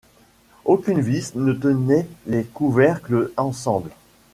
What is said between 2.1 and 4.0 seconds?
les couvercles ensemble.